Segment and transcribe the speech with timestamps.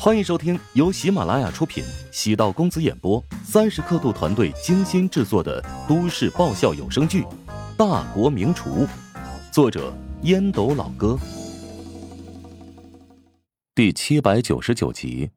[0.00, 7.22] 欢迎收听由喜马拉雅出品、喜道公子演播、三十刻度团队精心制作的都市爆笑有声剧
[7.76, 8.86] 《大国名厨》，
[9.52, 9.92] 作者
[10.22, 11.18] 烟斗老哥，
[13.74, 15.28] 第七百九十九集。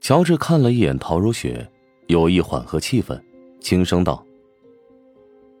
[0.00, 1.68] 乔治看了一眼陶如雪，
[2.06, 3.20] 有意缓和气氛，
[3.60, 4.24] 轻声道：“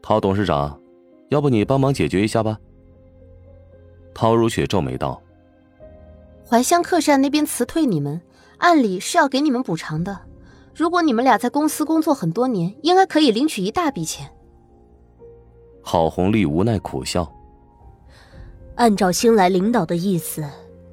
[0.00, 0.80] 陶董事长，
[1.30, 2.56] 要不你帮忙解决一下吧？”
[4.14, 5.20] 陶如雪皱眉道。
[6.50, 8.20] 怀乡客栈那边辞退你们，
[8.58, 10.18] 按理是要给你们补偿的。
[10.74, 14.28] 如果你们俩在公司工作很多年，应该可以领取一大笔钱。
[15.80, 17.32] 郝红丽无奈苦笑。
[18.74, 20.44] 按照新来领导的意思，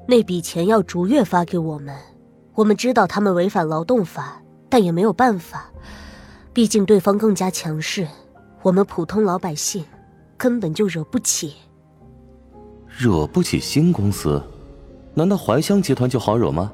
[0.07, 1.95] 那笔钱要逐月发给我们。
[2.53, 5.71] 我们知道他们违反劳动法，但也没有办法，
[6.53, 8.07] 毕竟对方更加强势，
[8.61, 9.83] 我们普通老百姓
[10.37, 11.55] 根本就惹不起。
[12.87, 14.39] 惹不起新公司？
[15.17, 16.71] 难道怀香集团就好惹吗？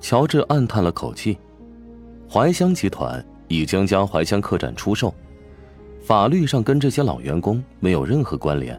[0.00, 1.38] 乔治暗叹了口气。
[2.28, 5.14] 怀香集团已经将怀香客栈出售，
[6.00, 8.76] 法律上跟这些老员工没有任何关联，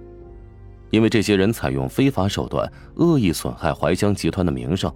[0.89, 4.93] 因为这些人采用非法手段，恶意损害怀香集团的名声。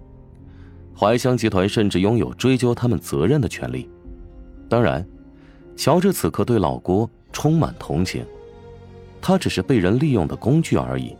[0.94, 3.88] 怀香集团甚至拥有追究他们责任的权利。
[4.68, 5.02] 当然，
[5.76, 8.22] 乔治此刻对老郭充满同情，
[9.18, 11.16] 他只是被人利用的工具而已。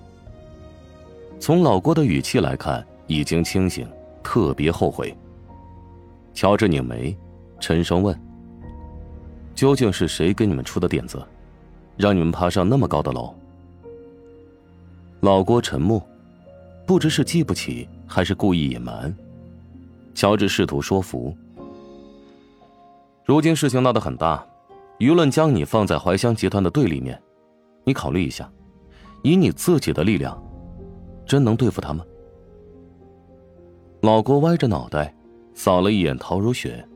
[1.42, 3.84] 从老郭的语气来看，已经清醒，
[4.22, 5.12] 特别后悔。
[6.32, 7.18] 乔治拧眉，
[7.58, 8.16] 沉声问
[9.52, 11.20] ：“究竟是谁给你们出的点子，
[11.96, 13.34] 让你们爬上那么高的楼？”
[15.18, 16.00] 老郭沉默，
[16.86, 19.12] 不知是记不起，还是故意隐瞒。
[20.14, 21.36] 乔治试图说服
[23.26, 24.46] ：“如今事情闹得很大，
[25.00, 27.20] 舆论将你放在怀香集团的对立面，
[27.82, 28.48] 你考虑一下，
[29.24, 30.40] 以你自己的力量。”
[31.26, 32.04] 真能对付他吗？
[34.02, 35.14] 老郭歪着脑袋，
[35.54, 36.86] 扫了一眼陶如雪。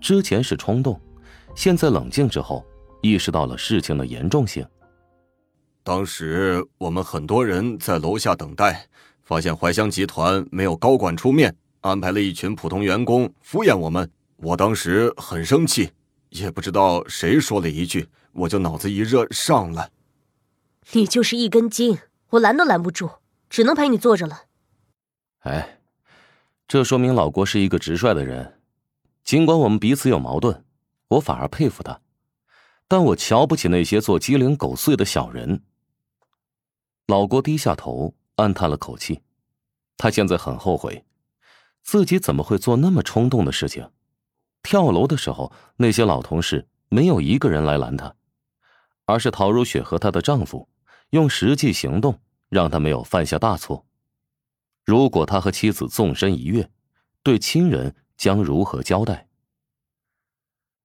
[0.00, 1.00] 之前是冲动，
[1.56, 2.64] 现在冷静之后，
[3.02, 4.64] 意识到了事情的严重性。
[5.82, 8.86] 当时我们很多人在楼下等待，
[9.24, 14.08] 发现怀香集团没有高管出面，安排了一群普通员工敷衍我们。
[14.36, 15.90] 我当时很生气，
[16.28, 19.88] 也不知道谁说了一句，我就脑子一热上了。
[20.92, 21.98] 你就是一根筋，
[22.30, 23.10] 我拦都拦不住。
[23.48, 24.44] 只能陪你坐着了。
[25.40, 25.80] 哎，
[26.66, 28.60] 这说明老郭是一个直率的人。
[29.24, 30.64] 尽管我们彼此有矛盾，
[31.08, 32.00] 我反而佩服他，
[32.86, 35.62] 但我瞧不起那些做鸡零狗碎的小人。
[37.06, 39.22] 老郭低下头，暗叹了口气。
[39.96, 41.04] 他现在很后悔，
[41.82, 43.90] 自己怎么会做那么冲动的事情。
[44.62, 48.14] 跳楼的时候，那些老同事没有一个人来拦他，
[49.06, 50.68] 而是陶如雪和她的丈夫
[51.10, 52.20] 用实际行动。
[52.48, 53.84] 让他没有犯下大错。
[54.84, 56.70] 如果他和妻子纵身一跃，
[57.22, 59.28] 对亲人将如何交代？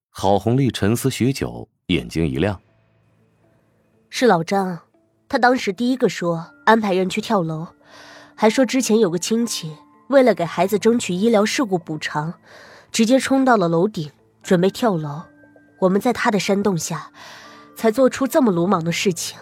[0.09, 2.61] 郝红丽沉思许久，眼睛一亮
[4.11, 4.79] ：“是老张，
[5.29, 7.67] 他当时第一个说安排人去跳楼，
[8.35, 9.75] 还说之前有个亲戚
[10.09, 12.33] 为了给孩子争取医疗事故补偿，
[12.91, 14.11] 直接冲到了楼顶
[14.43, 15.23] 准备跳楼。
[15.79, 17.11] 我们在他的煽动下，
[17.75, 19.39] 才做出这么鲁莽的事情。”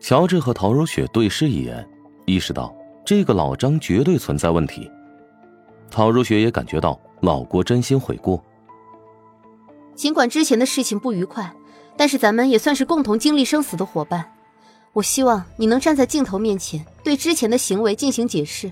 [0.00, 1.86] 乔治和陶如雪对视一眼，
[2.24, 4.90] 意识到这个老张绝对存在问题。
[5.90, 8.42] 陶如雪也感觉到老郭真心悔过。
[9.94, 11.52] 尽管之前的事情不愉快，
[11.96, 14.32] 但是咱们也算是共同经历生死的伙伴。
[14.92, 18.70] 我希望你能站在镜头面前，对之前的行为进行解释。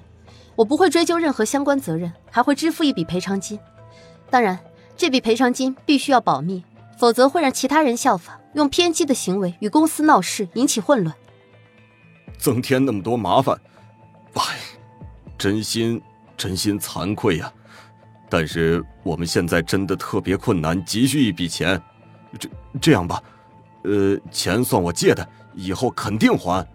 [0.55, 3.59] 我不会追究任何相关责任，还会支付一笔赔偿金。
[4.31, 4.59] 当然，
[4.97, 6.65] 这笔赔偿金必须要保密，
[6.97, 8.37] 否则会让其他人效仿。
[8.57, 11.15] 用偏激的行为与公司闹事，引起混乱，
[12.39, 13.55] 增添那么多麻烦，
[14.33, 14.43] 哎，
[15.37, 16.01] 真心
[16.39, 17.53] 真心惭愧呀！
[18.31, 21.81] 但是我们现在真的特别困难，急需一笔钱。
[22.39, 22.49] 这
[22.81, 23.23] 这样吧，
[23.85, 26.67] 呃，钱算我借的，以后肯定还。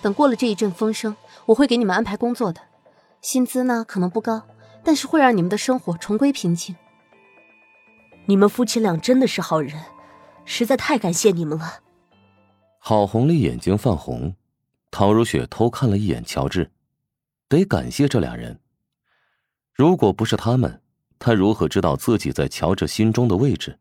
[0.00, 2.62] 等过了这一阵风声，我会给你们安排工作的，
[3.20, 4.42] 薪资呢可能不高，
[4.82, 6.74] 但是会让你们的生活重归平静。
[8.24, 9.78] 你们夫妻俩真的是好人。
[10.50, 11.80] 实在太感谢你们了。
[12.80, 14.34] 郝红丽眼睛泛红，
[14.90, 16.68] 陶如雪偷看了一眼乔治，
[17.48, 18.58] 得感谢这俩人。
[19.72, 20.82] 如果不是他们，
[21.20, 23.78] 他如何知道自己在乔治心中的位置？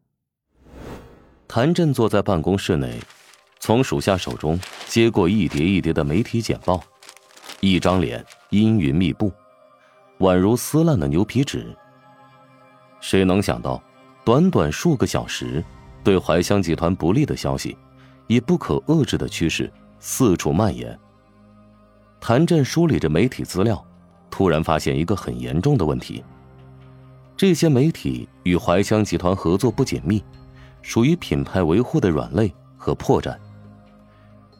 [1.48, 3.00] 谭震坐在办公室内，
[3.60, 6.80] 从属下手中接过一叠一叠的媒体简报，
[7.62, 9.34] 一张脸阴云密布，
[10.20, 11.76] 宛如撕烂的牛皮纸。
[13.02, 13.82] 谁能想到，
[14.24, 15.66] 短短数个小时。
[16.04, 17.78] 对怀香集团不利的消息，
[18.28, 20.98] 以不可遏制的趋势四处蔓延。
[22.20, 23.84] 谭震梳理着媒体资料，
[24.30, 26.24] 突然发现一个很严重的问题：
[27.38, 30.24] 这些媒体与怀香集团合作不紧密，
[30.82, 33.38] 属于品牌维护的软肋和破绽。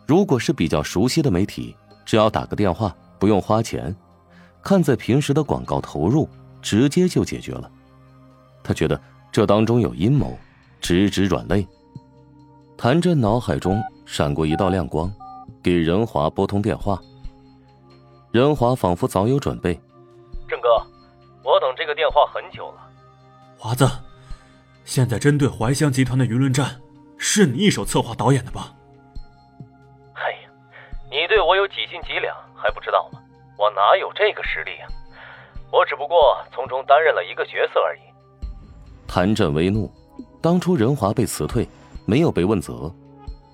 [0.08, 1.76] 如果是比较熟悉的媒体，
[2.06, 3.96] 只要打个电话，不用花钱，
[4.64, 6.28] 看在平时的广告投入，
[6.62, 7.70] 直接就解决了。
[8.64, 9.00] 他觉得
[9.32, 10.38] 这当中有阴谋，
[10.80, 11.68] 直指软肋。
[12.78, 15.12] 谭震脑海中闪过一道亮光，
[15.62, 17.00] 给任华拨通电话。
[18.32, 19.74] 任华仿佛早有准备
[20.48, 20.70] ：“郑哥，
[21.44, 22.82] 我等这个电话很久了。
[23.58, 23.90] 华子，
[24.86, 26.80] 现在针对怀乡集团的舆论战，
[27.18, 28.74] 是你一手策划导演的吧
[30.14, 30.50] ？”“哎呀，
[31.10, 33.20] 你对我有几斤几两还不知道吗？
[33.58, 34.88] 我哪有这个实力啊？
[35.72, 38.00] 我只不过从中担任了一个角色而已。”
[39.06, 39.92] 谭震微怒，
[40.42, 41.68] 当初任华被辞退，
[42.06, 42.92] 没有被问责，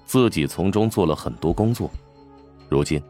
[0.05, 1.89] 自己从中做了很多工作，
[2.69, 3.01] 如今。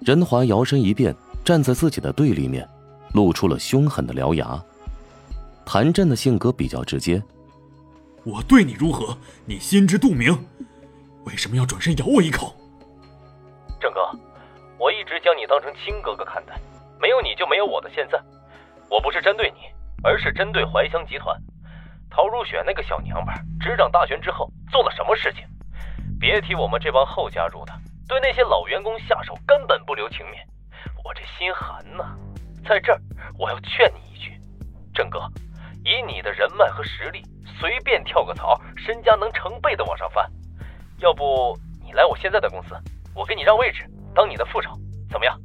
[0.00, 2.68] 任华摇身一变，站在自己的对立面，
[3.14, 4.62] 露出了凶狠的獠牙。
[5.64, 7.22] 谭震的性格比较直接，
[8.22, 9.16] 我对你如何，
[9.46, 10.38] 你心知肚明，
[11.24, 12.54] 为什么要转身咬我一口？
[13.80, 14.00] 郑哥，
[14.78, 16.60] 我一直将你当成亲哥哥看待，
[17.00, 18.22] 没有你就没有我的现在。
[18.90, 19.60] 我不是针对你，
[20.04, 21.34] 而是针对怀香集团。
[22.16, 25.44] 陶如雪那个小娘们执掌大权之后做了什么事情？
[26.18, 27.72] 别提我们这帮后加入的。
[28.08, 30.42] 对那些老员工下手根本不留情面，
[31.04, 32.16] 我这心寒呐！
[32.66, 32.98] 在这儿，
[33.38, 34.32] 我要劝你一句，
[34.94, 35.30] 郑哥，
[35.84, 37.22] 以你的人脉和实力，
[37.60, 40.26] 随便跳个槽，身家能成倍的往上翻。
[41.00, 41.54] 要不
[41.84, 42.74] 你来我现在的公司，
[43.14, 43.84] 我给你让位置，
[44.14, 44.70] 当你的副手，
[45.10, 45.38] 怎么样？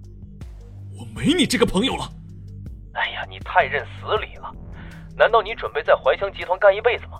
[0.97, 2.07] 我没你这个朋友了。
[2.94, 4.50] 哎呀，你太认死理了！
[5.17, 7.19] 难道你准备在怀香集团干一辈子吗？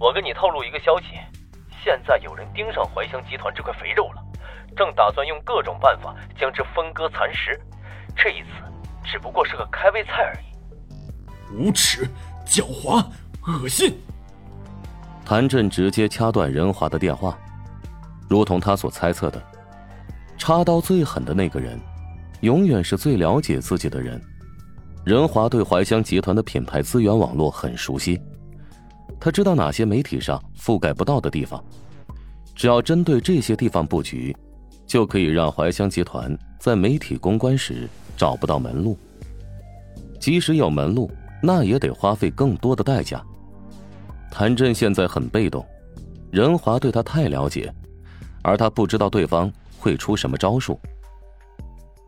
[0.00, 1.06] 我跟你透露一个消息，
[1.84, 4.22] 现在有人盯上怀香集团这块肥肉了。
[4.76, 7.60] 正打算用各种办法将之分割蚕食，
[8.16, 8.48] 这一次
[9.04, 11.56] 只不过是个开胃菜而已。
[11.56, 12.08] 无耻、
[12.44, 13.06] 狡猾、
[13.46, 13.96] 恶心！
[15.24, 17.38] 谭震直接掐断任华的电话，
[18.28, 19.40] 如同他所猜测的，
[20.36, 21.80] 插刀最狠的那个人，
[22.40, 24.20] 永远是最了解自己的人。
[25.04, 28.20] 任华对怀乡集团的品牌资源网络很熟悉，
[29.20, 31.62] 他知道哪些媒体上覆盖不到的地方，
[32.54, 34.34] 只要针对这些地方布局。
[34.86, 38.96] 就可以让怀乡集团在媒体公关时找不到门路。
[40.20, 41.10] 即使有门路，
[41.42, 43.20] 那也得花费更多的代价。
[44.30, 45.66] 谭震现在很被动，
[46.30, 47.72] 任华对他太了解，
[48.42, 50.78] 而他不知道对方会出什么招数。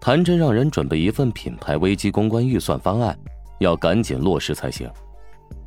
[0.07, 3.19] 谭真让人准备一份品牌危机公关预算方案，
[3.59, 4.89] 要赶紧落实才行。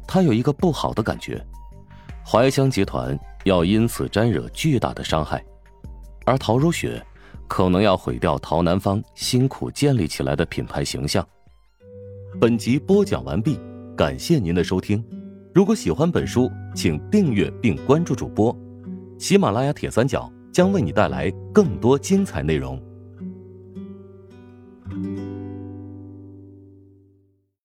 [0.07, 1.45] 他有一个不好的感觉，
[2.25, 5.44] 怀香集团要因此沾惹巨大的伤害。
[6.25, 7.06] 而陶如雪，
[7.50, 11.27] 可能要毁掉陶南方辛苦建立起来的品牌形象。
[12.39, 13.59] 本集播讲完毕，
[13.94, 15.03] 感谢您的收听。
[15.53, 18.57] 如果喜欢本书，请订阅并关注主播。
[19.18, 22.81] 喜马拉雅铁三角将为你带来更多精彩内容。